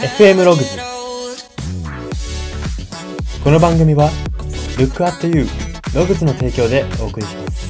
[0.00, 0.78] FM ログズ
[3.44, 4.08] この番組は
[4.78, 5.46] Look at You
[5.94, 7.60] ログズの提供でお送りします。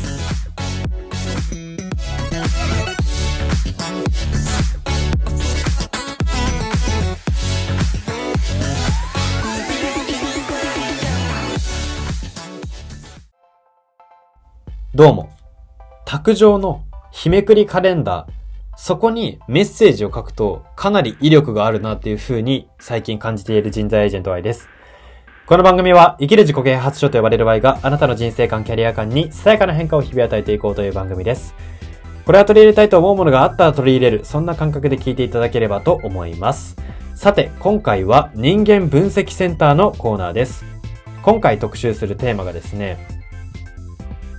[14.94, 15.30] どうも。
[16.04, 18.39] 卓上の日めくりカレンダー
[18.82, 24.70] そこにメッセージを書くとかなり威力があるなっていう風に最近感じている人材エージェント Y です。
[25.44, 31.54] この番組は生きる自己啓発書と呼ばれる Y があなたの人生観、キャリア観にさやかな変化を日々与えていこうという番組です。
[32.24, 36.74] これは取り入れたいと思うものがあったら取り入れる、そんな感覚で聞いていただければと思います。
[37.14, 40.64] さて、今回は人間分析センターのコーナーです。
[41.20, 42.96] 今回特集するテーマがですね、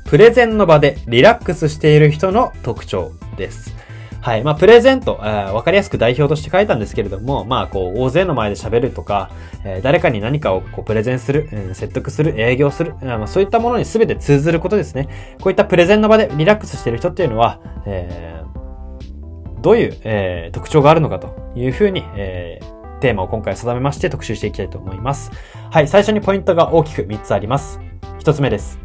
[0.06, 3.81] プレゼンの場でリラックスしている人の特徴です。
[4.22, 4.44] はい。
[4.44, 9.32] まあ、プレゼント、えーわかりやすく代表として書いたんですけれども、まあ、こう、大勢の前で喋るとか、
[9.66, 15.08] えー誰かに何かをこうプレゼンする、うん説得する、営業する、あまあ、そういったものに全て通ずることですね。
[15.42, 25.32] こういったプレゼンの場でリラックスしている人っていうのは、えーどういう、えー特徴があるのかというふうに、えーテーマを今回定めまして特集していきたいと思います。
[25.72, 25.88] はい。
[25.88, 27.80] 最初にポイントが大きく3つあります。
[28.20, 28.80] 1つ目です。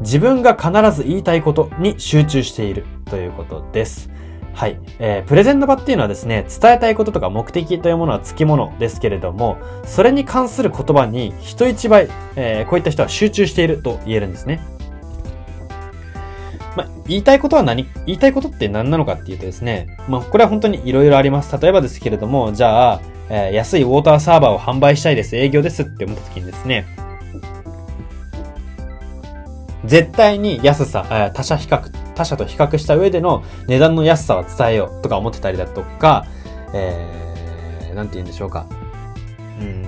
[0.00, 4.10] 自分が必ず言いたいことに集中しているということです。
[4.54, 4.78] はい。
[5.00, 14.60] えープレゼンの場っていうのはですね、伝えたいこととか目的というものは付き物ですけれども、それに関する言葉に人一倍、えーこういった人は集中していると言えるんですね。
[16.76, 21.56] まあ、言いたいことは何、言いたいことって何なのかっていうとですね、まあ、これは本当に色々あります。
[21.60, 26.86] 例えばですけれども、じゃあ、えー安いウォーターサーバーを販売したいです、営業ですって思った時にですね、
[29.84, 36.26] 絶対に安さ、え他社比較、他社と比較した上での値段の安さは伝えようとか思ってたりだとか、
[36.72, 38.66] えー、なんて言うんでしょうか。
[39.60, 39.84] うん。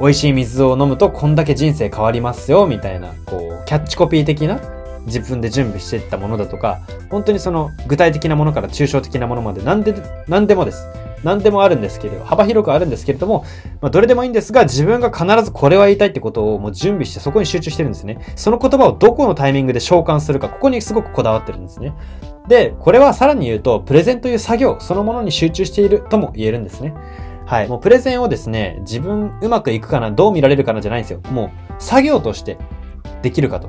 [0.00, 4.60] 美味しい水を飲むとこんだけ人生変わりますよ、みたいな、こう、キャッチコピー的な
[5.06, 6.80] 自分で準備していったものだとか、
[7.10, 9.94] 本当にその具体的なものから抽象的なものまで何で、
[10.26, 10.86] 何でもです。
[11.24, 13.44] 何でもあるんですけれど、幅広くあるんですけれども、
[13.80, 18.18] まあ、どれでもいいんですが、自分が必ずこれは言いたいってことをもう準備してそこに集中してるんですね。
[18.36, 21.94] その言葉をどこのタイミングで召喚するか、ここにすごくこだわってるんですね。
[22.46, 26.94] で、これはさらに言うと、プレゼンという作業そのものに集中しているとも言えるんですね。
[27.46, 27.68] はい。
[27.68, 31.20] もうプレゼンをですね、自分うまくいくかな、どう見られるかなじゃないんですよ。
[31.30, 32.58] もう作業として
[33.22, 33.68] できるかと。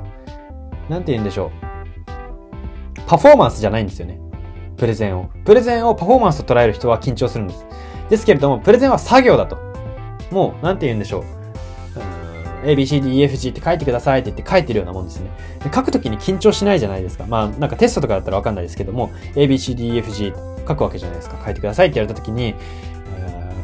[0.88, 1.66] なんて言うんでしょう。
[3.06, 4.20] パフォーマンスじゃないんですよね。
[4.76, 5.30] プレゼンを。
[5.44, 7.66] プレゼンをパフォーマンスと捉える人は緊張するんです。
[8.10, 9.58] ですけれども、プレゼンは作業だと。
[10.30, 11.22] もう、なんて言うんでしょう。
[11.22, 11.36] うん
[12.64, 15.30] A, B, C, D, E, F, G って書いてくださいって言って書いてるようなもんですね。
[15.62, 17.24] で書くときに緊張しないじゃないですか。
[17.26, 20.32] まあ、なんかテストとかだったらわかんないですけども、A, B, C, D, E, F, G
[20.66, 21.38] 書くわけじゃないですか。
[21.44, 22.54] 書いてくださいって言われたときに、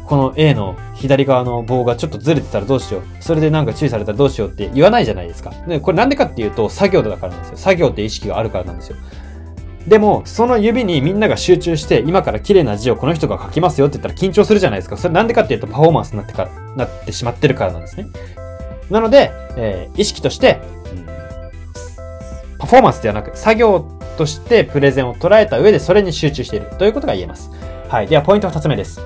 [0.05, 3.03] この A の左側の棒がちょっとずれてたらどうしよう。
[3.19, 5.51] それでなんか注意されたらどうしようって言わないじゃないですか。
[5.67, 7.57] で、これなんでかっていうと、作業だからなんですよ。
[7.57, 8.97] 作業って意識があるからなんですよ。
[9.87, 14.95] でも、その指にみんなが集中して、今から綺麗な字をこの人が書きますよって言ったら緊張するじゃないですか。
[14.95, 18.07] それなんでかっていうとパフォーマンスになってから、なってしまってるからなんですね。
[18.89, 20.61] なので、えー意識として、
[22.57, 23.85] パフォーマンスではなく、作業
[24.17, 27.51] としてプレゼンを捉えた上でそれに集中しているということが言えます。
[27.89, 28.07] はい。
[28.07, 29.01] では、ポイント二つ目です。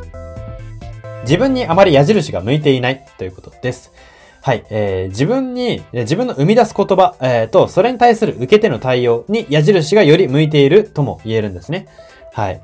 [1.23, 3.91] 自分にあまり矢印が向いていないということです。
[4.47, 4.63] はい。
[4.69, 11.85] えー自分に、自分の生み出す言葉、えーと、それに対する受け手の対応に矢印がより向いているとも言えるんですね。
[12.31, 12.61] はい。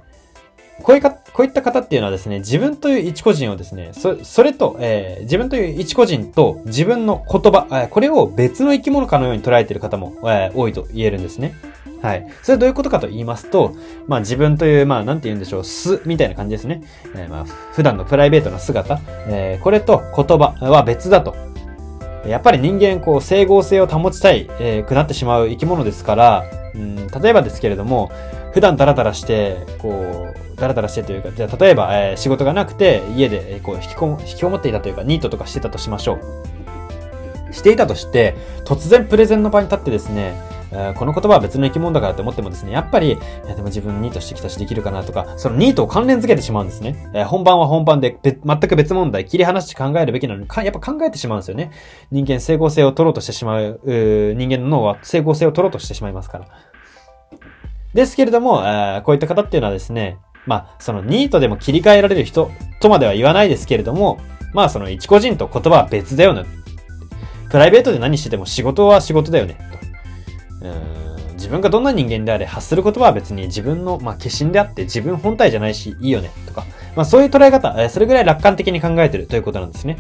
[0.82, 11.54] こういうか、こういった方っていうのはですね、自分という一個人をですね、そ、それと、えー自分という一個人と自分の言葉、えーこれを別の生き物かのように捉えている方も、えー多いと言えるんですね。
[12.02, 12.26] はい。
[12.44, 13.74] それはどういうことかと言いますと、
[14.08, 16.82] まあ自分という、まあなんて言うんでしょう、素みたいな感じですね。
[17.14, 21.52] えーまあ普段のプライベートな姿、えーこれと言葉は別だと。
[22.26, 26.44] やっぱり人間、こう、整合性を保ちたい、えーくなってしまう生き物ですから、
[26.74, 28.12] うん、例えばですけれども、
[28.54, 36.20] 普段ダラダラして、こう、ダラダラしてというか、じゃあ例えば、えー仕事がなくて、家で、こう、引きこも、引きこもっていたというか、ニートとかしてたとしましょ
[37.50, 37.54] う。
[37.54, 38.36] していたとして、
[38.66, 40.34] 突然プレゼンの場に立ってですね、
[40.96, 43.18] この言葉は別の生き物だからって思ってもですね、やっぱり、い
[43.48, 47.12] やでも自分ニートしてきたしできるかなとか、そのニートを関連づけてしまうんですね。
[47.14, 51.72] えー本番は本番で全く別問題、切り離して考えるべきなのに、やっぱ考えてしまうんですよね。
[52.12, 56.48] 人間整合性を取ろうとしてしまう、う人間の脳は整合性を取ろうとしてしまいますから。
[57.94, 64.20] ですけれども、えーこういった方っていうのはですね、まあ、そのニートでも切り替えられる人とまでは言わないですけれども、
[64.54, 66.46] まあ、その一個人と言葉は別だよね。
[67.50, 69.58] プライベートで何してても仕事は仕事だよね。
[69.72, 69.83] と
[71.34, 76.66] 自分がどんな人間であれ発する言葉は別に自分の、まあ、化身であって自分本体じゃないしいいよねとか、
[76.96, 79.98] まあ、そういう捉え方、え、それぐらい楽観的に考えてるということなんですね。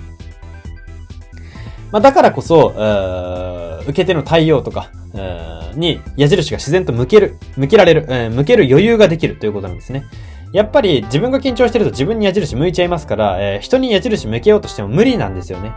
[1.91, 2.73] まあ、だからこそ、
[3.83, 4.89] 受け手の対応とか、
[5.75, 10.05] に矢印が自然と向ける、向けられる、え、向ける余裕ができるということなんですね。
[10.53, 15.73] やっぱり自分が緊張してると自分に矢印向いちゃいますから、え、人に矢印向けようとしても無理なんですよね。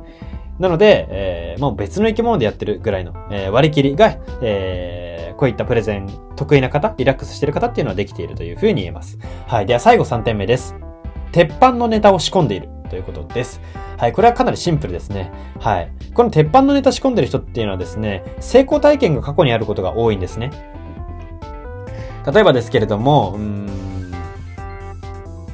[0.59, 9.19] なので、えー、もう別の生き物でやってるぐらいの、えー、割り切りが、えー、こういったプレゼン得意な方、リラックスしてる方っていうのはできているというふうに言えます。
[9.47, 9.67] はい。
[9.67, 10.75] では最後3点目です。
[11.33, 13.61] 鉄板のネタを仕込んでいるということです。
[13.99, 15.33] はい、これはかなりシンプルですね。
[15.59, 15.93] はい。
[16.15, 20.51] この鉄板のネタ仕込んでる人っていうのはですね、成功体験が過去にあることが多いんですね。
[22.31, 23.69] 例えばですけれども、うん、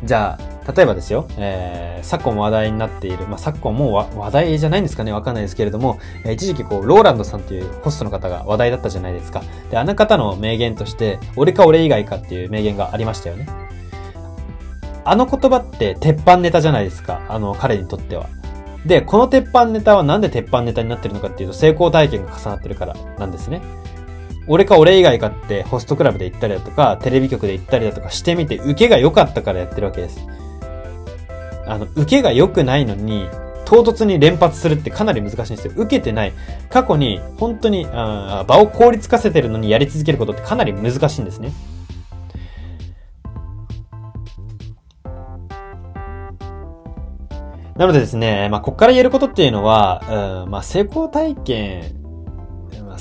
[0.05, 9.43] じゃあ、例えばですよ、えー、昨今話題になっている、まあ、昨今もう話題じゃないんですかねわかんないですけれども、えー、一時期こう、ローランドさんっていうホストの方が話題だったじゃないですか。
[9.70, 13.47] で、あの方の名言として、俺か俺以外かっていう名言がありましたよね。
[15.05, 17.23] あの言葉って鉄板ネタじゃないですか。
[17.29, 18.29] あの彼にとっては。
[18.87, 23.62] で、この鉄板ネタはなんで鉄板ネタになってるのかっていうと成功体験が重なってるからなんですね。
[24.49, 30.20] 俺か俺以外かってホストクラブで行ったりだとか、テレビ局で行ったりだとかしてみて、受けが良かったからやってるわけです。
[31.73, 33.29] あの、受けが良くないのに、
[33.65, 35.73] 唐突に連発するってかなり難しいんですよ。
[35.77, 36.33] 受けてない。
[36.69, 41.53] 過去に本当にあ場を効率化せてるのにやり続けることってかなり難しいんですね。
[47.77, 52.02] なのでですね、まあ、こっから言えることっていうのは、うん、まあ、成功体験、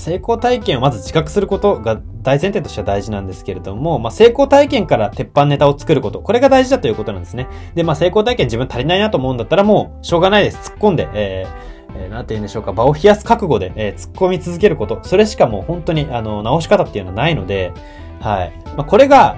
[0.01, 7.47] 成功体験をまず自覚することが大前提としては大事なんですけれども、まあ、成功体験から鉄板ネタを作ること、これが大事だということなんですね。
[7.75, 10.71] で、まあ、成功体験自分足りないなと思うんだったらもう、しょうがないです。
[10.71, 14.99] 突っ込んで、えー、えー、なんて言うんでしょうか、場を冷やす覚悟で、えー、突っ込み続けること。
[15.03, 17.71] それしかもう本当に、あの、直し方っていうのはないので、
[18.21, 18.53] はい。
[18.75, 19.37] まあ、これが、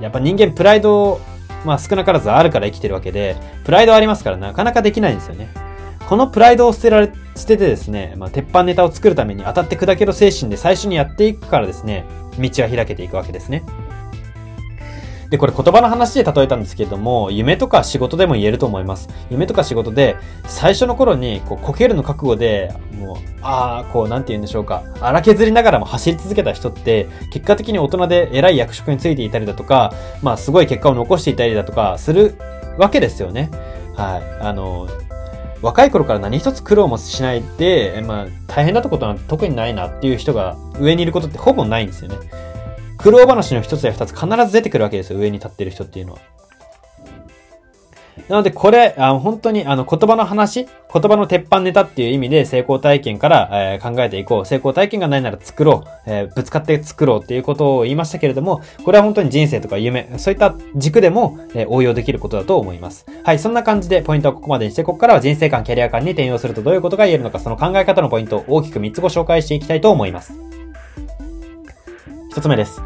[0.00, 1.20] やっぱ人間プライド
[1.64, 5.48] まあ少なからずあるから生きてるわけで、プライドありますからなかなかできないんですよね。
[6.14, 12.04] このプライドを捨てられ、捨ててですね、まあ、鉄板ネタを作るために当たって砕ける精神で最初にやっていくからですね、
[12.38, 13.64] 道は開けていくわけですね。
[15.28, 19.08] で、これ言葉の話で例えたんですけれども、夢とか仕事でも言えると思います。
[19.28, 20.14] 夢とか仕事で、
[20.46, 24.84] 最初の頃に、こう、こけるの覚悟で、もう、ああ、こう、なんて言うんでしょうか。
[25.00, 32.36] 荒削りながらも走り続けた人って、結果的に大人で偉い役職についていたりだとか、まあ、すごい結果を残していたりだとか、する
[32.78, 33.50] わけですよね。
[33.96, 34.22] はい。
[34.40, 34.86] あの、
[35.64, 42.18] 若い頃から何一つ苦労もしないで、まあ、大変だったことなんて特にないなっていう人が上にいることってほぼないんですよね。
[42.98, 46.18] 苦労話の一つや二つ必ず出てくるわけですよ、上に立ってる人っていうのは。
[48.28, 54.46] なので、これ、あ本当に、あの、言葉の話、言葉の鉄板ネタっていう意味で成功体験から、えー、考えていこう。
[54.46, 55.88] 成功体験がないなら作ろう。
[56.06, 63.04] えー、ぶつかって作ろうっていうことを言いましたけれども、これは本当に人生とか夢、そういった軸でも、えー、応用できることだと思います。
[63.24, 70.32] はい、そんな感じでポイントはここまでにして、ここからは人生観、キャリア観に転用するとどういうことが言えるのか、その考え方のポイントを大きく3つご紹介していきたいと思います。
[72.32, 72.82] 1つ目です。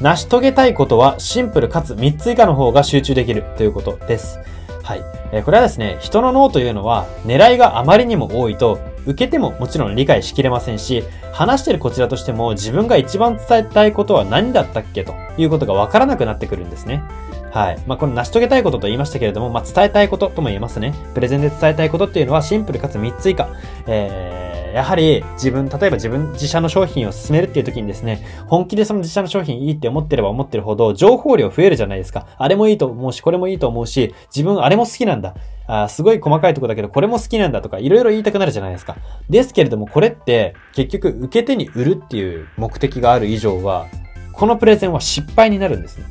[0.00, 4.38] 成し遂げたいことはシンプルかつ3つ以下の方が集中できるということです。
[4.84, 5.04] はい。
[5.32, 11.02] えこれはですね、人の脳というのは狙いがあまりにも多いと受けてももちろん理解しきれませんし、
[11.32, 17.02] 話してるこちらとしても自分が一番伝えたいことは何だったっけということがわからなくなってくるんですね。
[17.50, 17.82] はい。
[17.86, 20.92] まあ、この成し遂げたいことと言いましたけれども、まあ、伝えたいこととも言えますね。
[21.14, 23.48] プレゼンで伝えたいことっていうのはシンプルかつ3つ以下。
[23.86, 32.26] えーやはり自分、例えば自分自社の商品を進めるっていう時にですね、本気でその自社の商品いいって思ってれば思ってるほど情報量増えるじゃないですか。
[32.36, 35.34] あれもいいと思うし、これもいいと思うし、自分あれも好きなんだ。
[35.66, 38.96] あすごい細かいとこだけど、これも好きなんだとか、いろいろ言いたくなるじゃないですか。
[39.30, 43.86] ですけれども、これって、結局、受け手に売るっていう目的がある以上は、
[44.32, 46.04] このプレゼンは失敗になるんですね。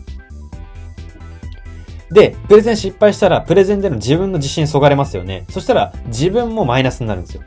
[2.12, 5.46] で、プレゼン失敗したら、プレゼンでの自分の自信そがれますよね。
[5.50, 7.44] そしたら、自分もマイナスになるんですよ。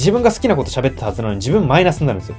[0.00, 2.36] 自分が好きなこと喋ったはずなのに自分マイナスになるんですよ。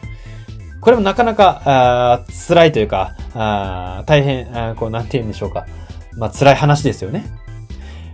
[0.81, 5.67] これもなかなか、あ辛いというか、あ大変あ、こう、なんて言うんでしょうか。
[6.17, 7.23] まあ、辛い話ですよね。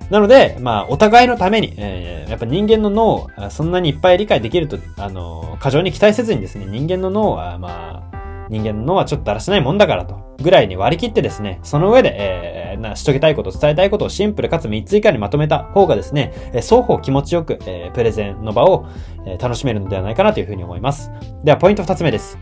[0.09, 8.16] なので、まあ、お互いのために、えー、やっぱ人間の脳をそんなにいっぱい理解できると、あの、過剰に期待せずにですね、人間の脳は、まあ、
[8.49, 18.87] 人間の脳はちょっとだらしないもんだからと、ぐらいに割り切ってですね、その上で、えー、成し遂げたいこと、伝えたいことをシンプルかつ3つ以下にまとめた方がですね、え双方気持ちよく、えー、プレゼンの場を、
[19.25, 21.11] えー、楽しめるのではないかなというふうに思います。
[21.43, 22.37] では、ポイント2つ目です。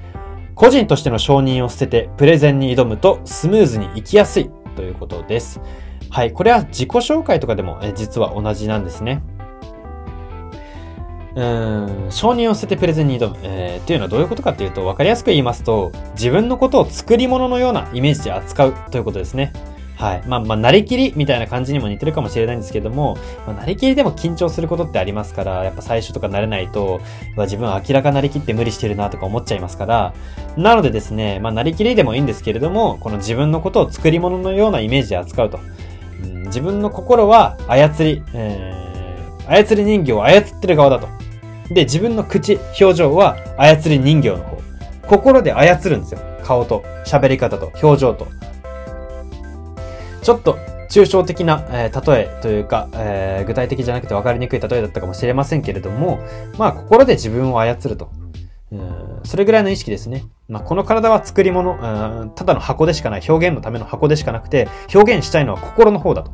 [0.56, 5.60] 個人としての承認を捨てて、プレゼンに挑むとスムーズに行きやすいということです。
[6.10, 6.32] はい。
[6.32, 9.22] これは自己紹介とかでも、え実は同じなんですね。
[11.36, 13.38] うん、承認を捨ててプレゼンに挑む。
[13.44, 19.52] えー、っていうのはどういうことかっていうと、わかりやすく言いますと、自分のことを作り物のようなイメージで扱うということですね。
[19.98, 20.24] はい。
[20.28, 27.02] まあ、まあ、なりきりみたいな感じにも似てるかもしれないんですけども、まあ、なりきりでも緊張することってありますから、やっぱ最初とか慣れないと、
[27.38, 30.14] 自分は明らかなりきって無理してるなとか思っちゃいますから、
[30.58, 35.60] なのでですね、まあ、なりきりでもいいんですけれども、この自分のことを作り物のようなイメージで扱うと。
[36.24, 41.25] うん、自分の心は操り、えー、操り人形を操ってる側だと。
[41.70, 44.58] で、自分の口、表情は操り人形の方。
[45.08, 46.20] 心で操るんですよ。
[46.44, 48.28] 顔と、喋り方と、表情と。
[50.22, 50.58] ちょっと
[50.90, 56.20] 抽象的な、えー、例えというか、えー、具体的じゃなくて分かりにくい例えだったかもしれませんけれども、
[56.58, 58.10] まあ、心で自分を操ると。
[58.72, 60.24] うんそれぐらいの意識ですね。
[60.48, 61.76] まあ、この体は作り物、う
[62.26, 66.32] ん、ただの箱でしかない、表現のための箱でしかなくて、表現したいのは心の方だと。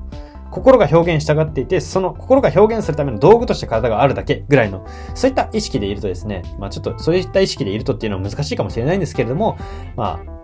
[0.51, 9.57] 心が表現したがっていて、その心が表現するための道具として体があるだけぐらいの、そういった意識でいるとですね、まあちょっとそういった意識でいるとっていうのは難しいかもしれないんですけれども、
[9.95, 10.41] まあ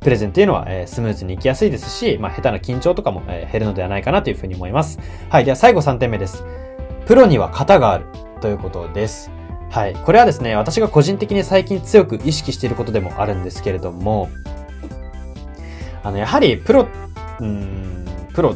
[0.00, 4.98] プレゼンっていうのは、えー、スムーズにいきやすいですし、まあ、下手な緊張とかも、えー、減るのではないかなというふうに思います。
[5.28, 5.44] はい。
[5.44, 6.44] では最後3点目です。
[7.06, 8.06] プロには型がある
[8.40, 9.30] ということです。
[9.70, 9.94] はい。
[9.94, 14.30] これはですね、私が個人的に最近強く意識していることでもあるんですけれども、
[16.02, 16.86] あの、やはりプロ、
[17.40, 18.54] うん、プロ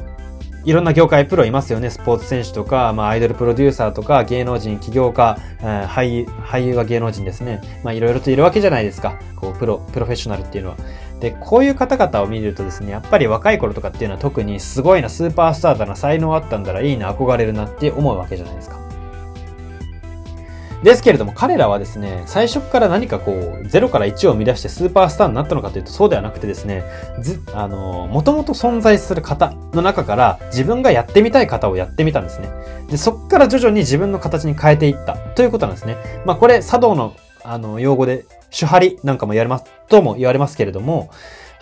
[0.64, 1.90] いろんな業界プロいますよね。
[1.90, 7.61] スポーツ選手とか、まあ、アイドルプロデューサーとか、芸能人、起業家、えー、俳優、俳優は芸能人ですね。
[7.83, 9.19] まあ、いろいろといるわけじゃないですか。
[9.37, 10.76] こう、プロ、プロフェッショナルっていうのは。
[11.19, 18.91] で、こういう方々を見るとですね、やっぱり若い頃とかっていうのは特にすごいな、スーパースターだな、才能あったんだらいいな、憧れるなって思うわけじゃないですか。
[20.83, 26.85] ですけれども彼らはですね、最初から何かこう、0から1を生み出してスーパースターになったのかというとそうではなくてですね、
[27.21, 32.49] ず、あの、もともと存在する方の中から自分がやってみたい方をやってみたんですね。
[32.91, 35.97] で、そっから徐々に自分の形に変えていったということなんですね。
[36.25, 41.11] まあこれ、茶道の、あの、用語で、手張りなんかも言われます、とも言われますけれども、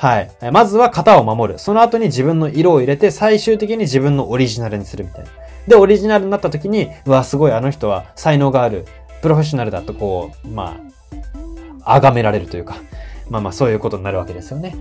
[0.01, 0.31] はい。
[0.51, 1.59] まずは型を守る。
[1.59, 5.31] その後に自分の色を入れて、最終的に自分のオリジナルにするみたいな。
[5.69, 8.87] で、オリジナルになった時に、うわ、すごい、あの人は才能がある。
[9.23, 10.81] プロフェッショナルだとこう、ま
[11.85, 12.77] あ、崇められるというか、
[13.29, 14.77] まあまあそういうことになるわけですよね。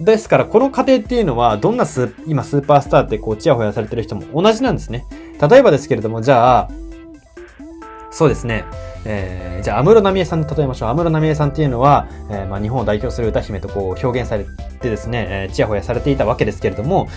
[0.00, 5.06] ですから、この過程っていうのは、どんなス今スーパースターってこう、チヤホヤされてる人も同じなんですね。
[5.40, 6.68] 例えばですけれども、じゃあ、
[8.10, 8.64] そうですね。
[9.04, 10.88] えー、じゃあ、安室奈美恵さんで例えましょう。
[10.90, 17.08] 安室奈美恵さんっていうのは、えー、まあ、日本を代表する歌姫とこう表現されてですね、えー、ちやほやされていたわけですけれども、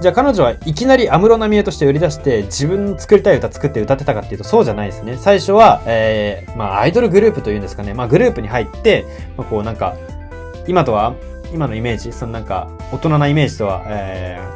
[0.00, 5.16] じゃあ彼女はいきなり安室奈美恵として売り出して、自分の作りたい歌作って歌ってたかっていうと、そうじゃないですね。
[5.18, 7.94] 最初は、えー、まあ、アイドルグループというんですかね。
[7.94, 9.04] まあ、グループに入って、
[9.36, 9.94] まあ、こうなんか、
[10.66, 11.14] 今とは、
[11.52, 14.53] 今のイメージ、そのなんか、大人なイメージとは、えー、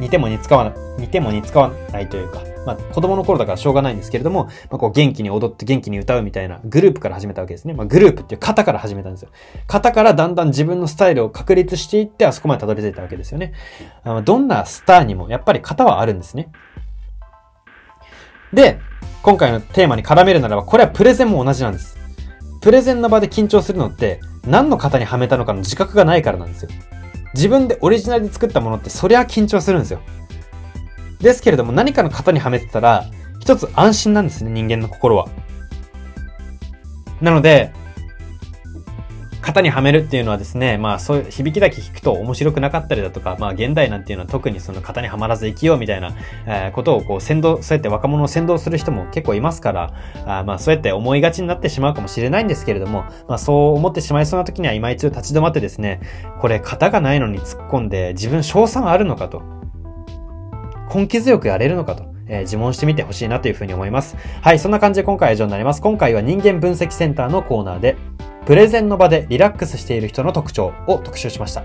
[0.00, 7.74] 似ても似つかわない、似ても似つかわないというか、まあ、子供の頃だからしょうがないんですけれども、まあ、こう元気に踊って元気に歌うみたいなグループから始めたわけですね。
[7.74, 9.30] まあ、グループっていう型から始めたんですよ。
[9.66, 13.52] 型からだんだん自分のスタイルを確立していって、あそこまでたどり着いたわけですよね。
[14.04, 16.50] あのどんなスターにもやっぱり型はあるんですね。
[18.52, 18.78] で、
[19.22, 21.96] 今回のテーマに絡めるならば、これはプレゼンも同じなんです。
[22.60, 26.70] プレゼンの場で緊張するのって、何の型にはめたのかの自覚がないからなんですよ。
[27.34, 30.00] 自分でオリジナルで作ったものってそりゃ緊張するんですよ。
[31.20, 33.06] ですけれども何かの型にはめてたら、
[33.40, 35.28] 一つ安心なんですね、人間の心は。
[37.20, 37.72] なので、
[39.42, 46.12] 型にはめるっていうのはですね、まあそういう響きだけ聞くと面白くなかったりだとか、まあ現代なんていうのは特にその型にはまらず生きようみたいな、
[46.46, 49.92] え、ことをこう先導、そうやって若者を先導する人も結構いますから、
[50.26, 56.00] あまあそうやって思いがちになってしまうかもしれないんですけれども、まあそう思ってしまいそうな時には今一度立ち止まってですね、
[56.40, 59.42] これ型がないのに突っ込んで自分賞賛あるのかと。
[60.94, 62.04] 根気強くやれるのかと。
[62.28, 64.16] え、自問してみてほしいなというふうに思います。
[64.40, 65.82] はい、そんな感じで今回は以上になります。
[65.82, 67.96] 今回は人間分析センターのコーナーで、
[68.44, 71.62] プレゼンの場でリラックスしている人の特徴を特集しました。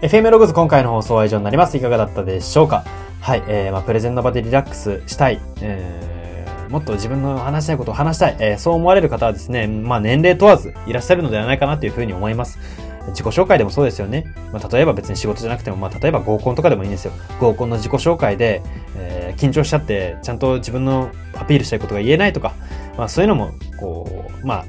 [0.00, 1.76] FM ログズ今回の放送は以上になります。
[1.76, 2.84] いかがだったでしょうか？
[3.20, 12.60] はい、えー、まあ、プレゼンの場でリラックスしたい、えー、もっと自分の話したいことを話したい、えー、そう思われる方はですね、まあ、年齢問わずいらっしゃるのではないかなというふうに思います。
[13.08, 14.32] 自己紹介でもそうですよね。
[14.52, 17.12] まあ、例えば別に仕事じゃなくても、まあ、例えば合コンとかでもいいんですよ。
[17.40, 18.62] 合コンの自己紹介で、
[18.96, 22.54] えー、緊張しちゃって、ちゃんと自分のアピールしたいことが言えないとか、
[22.98, 24.64] まあ、そういうのも、こう、まあ、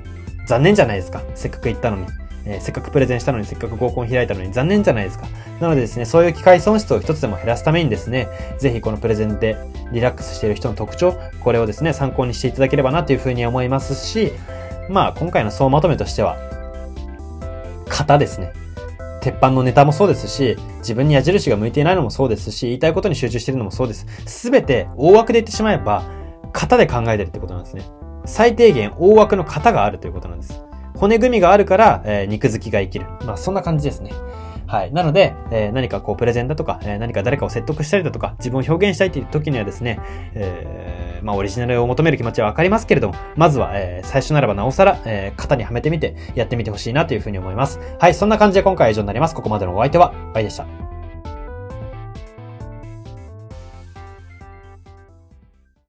[0.45, 1.21] 残念じゃないですか。
[1.35, 2.07] せっかく行ったのに。
[2.49, 5.27] えー、せっかくプレゼンしたのに、せっかく合コン開いたのに残念じゃないですか。
[5.59, 9.57] なのでですね、そういう機会損失を一つでも減らすためにですね、ぜひこのプレゼンで
[9.91, 14.31] リラックスしている人の特徴、これをですね、参考にしていただければなというふうに思いますし、
[14.89, 16.37] まあ、今回の総まとめとしては、
[17.89, 18.53] 型ですね。
[19.21, 24.05] 鉄板のネタもそうですし、自分に矢印が向いていないのもそうですし、言いたいことに集中しているのもそうです。
[24.25, 26.03] すべて大枠で言ってしまえば、
[26.53, 27.83] 型で考えてるってことなんですね。
[28.27, 30.61] 最低限大枠の型があるということなんです。
[30.95, 33.05] 骨組みがあるから、えー、肉付きが生きる。
[33.25, 34.11] まあそんな感じですね。
[34.67, 34.91] はい。
[34.91, 39.99] なので、えー、何かこうプレゼンだとか、えー、何か誰かを説得したりだとか、自分を表現したいという時にはですね、
[40.33, 47.79] えー、まあオリジナルを求める気持ちはわかりますけれども、まずは、えー、最初ならばなおさら、えー、型にはめてみて、やってみてほしいなというふうに思います。
[47.99, 48.13] はい。
[48.13, 49.35] そんな感じで今回は以上になります。
[49.35, 50.86] ここまでのお相手は、バイでした。